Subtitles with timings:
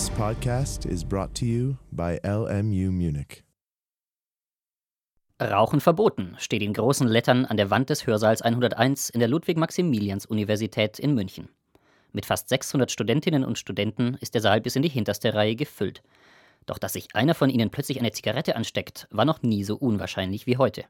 [0.00, 3.44] This podcast is brought to you by LMU Munich.
[5.38, 10.98] Rauchen verboten steht in großen Lettern an der Wand des Hörsaals 101 in der Ludwig-Maximilians-Universität
[10.98, 11.50] in München.
[12.12, 16.02] Mit fast 600 Studentinnen und Studenten ist der Saal bis in die hinterste Reihe gefüllt.
[16.64, 20.46] Doch dass sich einer von ihnen plötzlich eine Zigarette ansteckt, war noch nie so unwahrscheinlich
[20.46, 20.84] wie heute.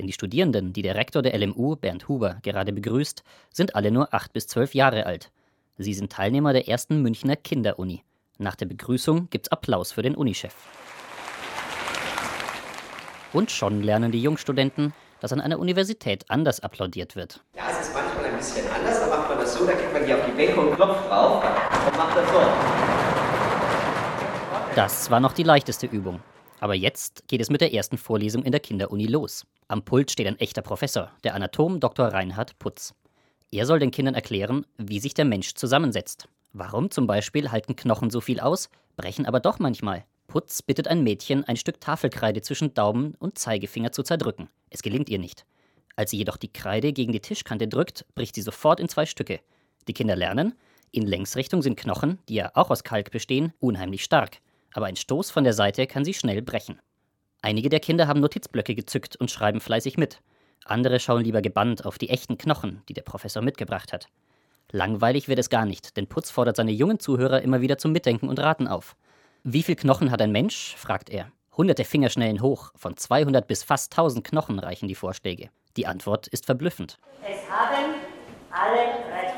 [0.00, 3.22] Denn die Studierenden, die der Rektor der LMU, Bernd Huber, gerade begrüßt,
[3.54, 5.30] sind alle nur 8 bis 12 Jahre alt.
[5.78, 8.02] Sie sind Teilnehmer der ersten Münchner Kinderuni.
[8.40, 10.54] Nach der Begrüßung gibt's Applaus für den Unichef.
[13.34, 17.44] Und schon lernen die Jungstudenten, dass an einer Universität anders applaudiert wird.
[17.54, 20.06] Ja, es ist manchmal ein bisschen anders, da macht man das so, da kriegt man
[20.06, 22.40] die auf die Bänke und klopft drauf und macht das so.
[24.74, 26.20] Das war noch die leichteste Übung.
[26.60, 29.44] Aber jetzt geht es mit der ersten Vorlesung in der Kinderuni los.
[29.68, 32.06] Am Pult steht ein echter Professor, der Anatom Dr.
[32.06, 32.94] Reinhard Putz.
[33.52, 36.26] Er soll den Kindern erklären, wie sich der Mensch zusammensetzt.
[36.52, 40.04] Warum zum Beispiel halten Knochen so viel aus, brechen aber doch manchmal.
[40.26, 44.48] Putz bittet ein Mädchen, ein Stück Tafelkreide zwischen Daumen und Zeigefinger zu zerdrücken.
[44.68, 45.44] Es gelingt ihr nicht.
[45.96, 49.40] Als sie jedoch die Kreide gegen die Tischkante drückt, bricht sie sofort in zwei Stücke.
[49.88, 50.54] Die Kinder lernen,
[50.92, 54.38] in Längsrichtung sind Knochen, die ja auch aus Kalk bestehen, unheimlich stark.
[54.72, 56.80] Aber ein Stoß von der Seite kann sie schnell brechen.
[57.42, 60.20] Einige der Kinder haben Notizblöcke gezückt und schreiben fleißig mit.
[60.64, 64.08] Andere schauen lieber gebannt auf die echten Knochen, die der Professor mitgebracht hat.
[64.72, 68.28] Langweilig wird es gar nicht, denn Putz fordert seine jungen Zuhörer immer wieder zum Mitdenken
[68.28, 68.94] und Raten auf.
[69.42, 70.76] Wie viel Knochen hat ein Mensch?
[70.76, 71.32] fragt er.
[71.56, 75.50] Hunderte Fingerschnellen hoch, von 200 bis fast 1000 Knochen reichen die Vorschläge.
[75.76, 76.98] Die Antwort ist verblüffend.
[77.22, 77.94] Es haben
[78.52, 79.34] alle recht.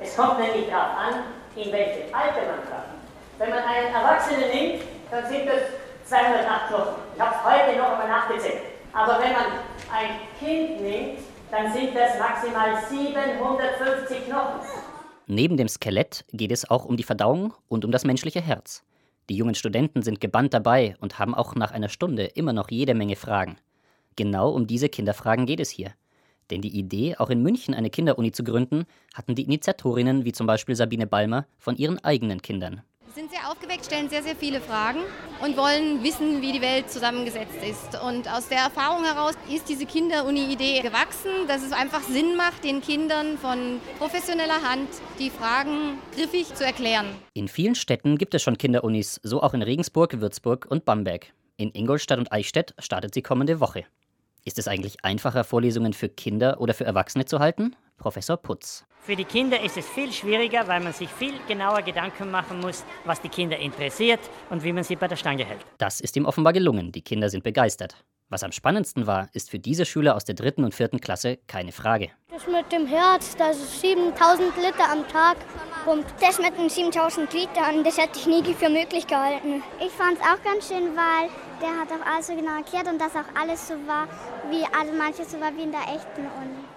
[0.00, 1.14] Es kommt nämlich darauf an,
[1.54, 2.92] in welchem Alter man kommt.
[3.38, 6.94] Wenn man einen Erwachsenen nimmt, dann sind das 208 Knochen.
[7.14, 8.62] Ich habe es heute noch einmal nachgezählt.
[8.94, 9.44] Aber wenn man
[9.92, 11.18] ein Kind nimmt,
[11.52, 14.60] dann sind das maximal 750 Knochen.
[15.26, 18.82] Neben dem Skelett geht es auch um die Verdauung und um das menschliche Herz.
[19.28, 22.94] Die jungen Studenten sind gebannt dabei und haben auch nach einer Stunde immer noch jede
[22.94, 23.58] Menge Fragen.
[24.16, 25.92] Genau um diese Kinderfragen geht es hier.
[26.50, 30.46] Denn die Idee, auch in München eine Kinderuni zu gründen, hatten die Initiatorinnen wie zum
[30.46, 32.80] Beispiel Sabine Balmer von ihren eigenen Kindern.
[33.14, 35.00] Sind sehr aufgeweckt, stellen sehr, sehr viele Fragen
[35.42, 38.02] und wollen wissen, wie die Welt zusammengesetzt ist.
[38.02, 42.80] Und aus der Erfahrung heraus ist diese Kinderuni-Idee gewachsen, dass es einfach Sinn macht, den
[42.80, 47.04] Kindern von professioneller Hand die Fragen griffig zu erklären.
[47.34, 51.34] In vielen Städten gibt es schon Kinderunis, so auch in Regensburg, Würzburg und Bamberg.
[51.58, 53.84] In Ingolstadt und Eichstätt startet sie kommende Woche.
[54.46, 57.76] Ist es eigentlich einfacher, Vorlesungen für Kinder oder für Erwachsene zu halten?
[58.02, 58.84] Professor Putz.
[58.98, 62.84] Für die Kinder ist es viel schwieriger, weil man sich viel genauer Gedanken machen muss,
[63.04, 64.18] was die Kinder interessiert
[64.50, 65.60] und wie man sie bei der Stange hält.
[65.78, 66.90] Das ist ihm offenbar gelungen.
[66.90, 67.94] Die Kinder sind begeistert.
[68.28, 71.70] Was am spannendsten war, ist für diese Schüler aus der dritten und vierten Klasse keine
[71.70, 72.10] Frage.
[72.30, 75.36] Das mit dem Herz, das ist 7000 Liter am Tag
[75.84, 76.12] pumpt.
[76.20, 79.62] Das mit den 7000 Litern, das hätte ich nie für möglich gehalten.
[79.78, 81.28] Ich fand es auch ganz schön, weil
[81.60, 84.08] der hat auch alles so genau erklärt und dass auch alles so war,
[84.50, 86.71] wie, also manches so war wie in der echten Uni.